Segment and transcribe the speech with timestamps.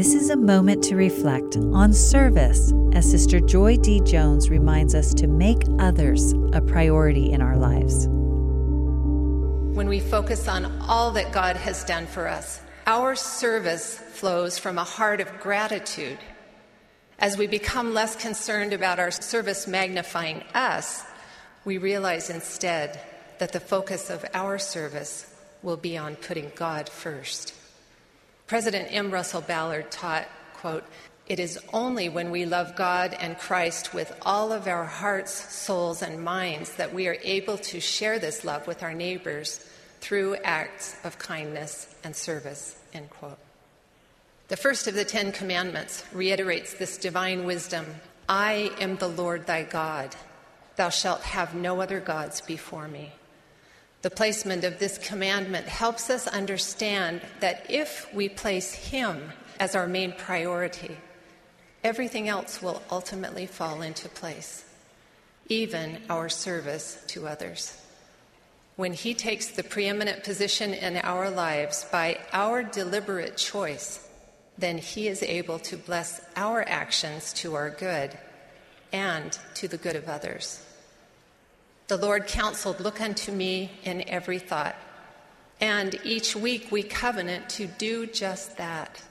[0.00, 4.00] This is a moment to reflect on service as Sister Joy D.
[4.00, 8.06] Jones reminds us to make others a priority in our lives.
[9.76, 14.78] When we focus on all that God has done for us, our service flows from
[14.78, 16.18] a heart of gratitude.
[17.18, 21.04] As we become less concerned about our service magnifying us,
[21.66, 22.98] we realize instead
[23.38, 25.30] that the focus of our service
[25.62, 27.52] will be on putting God first.
[28.50, 29.12] President M.
[29.12, 30.82] Russell Ballard taught, quote,
[31.28, 36.02] it is only when we love God and Christ with all of our hearts, souls,
[36.02, 39.64] and minds that we are able to share this love with our neighbors
[40.00, 43.38] through acts of kindness and service, end quote.
[44.48, 47.86] The first of the Ten Commandments reiterates this divine wisdom
[48.28, 50.16] I am the Lord thy God.
[50.74, 53.12] Thou shalt have no other gods before me.
[54.02, 59.86] The placement of this commandment helps us understand that if we place Him as our
[59.86, 60.96] main priority,
[61.84, 64.64] everything else will ultimately fall into place,
[65.48, 67.76] even our service to others.
[68.76, 74.08] When He takes the preeminent position in our lives by our deliberate choice,
[74.56, 78.16] then He is able to bless our actions to our good
[78.94, 80.64] and to the good of others.
[81.90, 84.76] The Lord counseled, Look unto me in every thought.
[85.60, 89.02] And each week we covenant to do just that,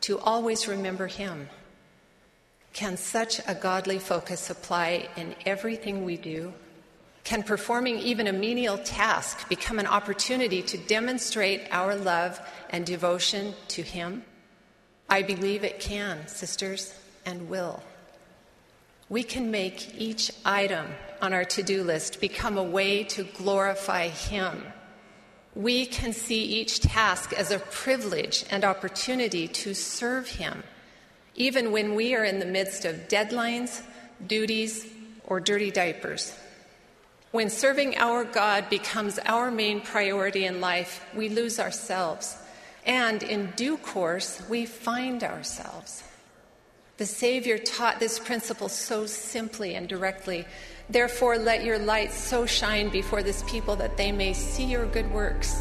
[0.00, 1.50] to always remember Him.
[2.72, 6.54] Can such a godly focus apply in everything we do?
[7.24, 13.52] Can performing even a menial task become an opportunity to demonstrate our love and devotion
[13.68, 14.24] to Him?
[15.10, 16.94] I believe it can, sisters,
[17.26, 17.82] and will.
[19.08, 20.86] We can make each item
[21.20, 24.64] on our to do list become a way to glorify Him.
[25.54, 30.62] We can see each task as a privilege and opportunity to serve Him,
[31.34, 33.82] even when we are in the midst of deadlines,
[34.26, 34.86] duties,
[35.26, 36.34] or dirty diapers.
[37.30, 42.36] When serving our God becomes our main priority in life, we lose ourselves
[42.86, 46.04] and in due course, we find ourselves.
[46.96, 50.46] The Savior taught this principle so simply and directly.
[50.88, 55.10] Therefore, let your light so shine before this people that they may see your good
[55.10, 55.60] works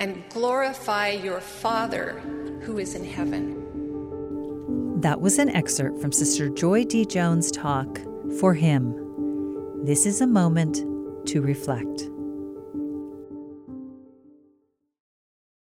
[0.00, 2.18] and glorify your Father
[2.62, 5.00] who is in heaven.
[5.00, 7.04] That was an excerpt from Sister Joy D.
[7.04, 8.00] Jones' talk,
[8.40, 8.92] For Him.
[9.84, 10.84] This is a moment
[11.28, 12.08] to reflect.